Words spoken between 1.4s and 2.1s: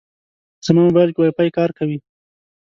کار کوي.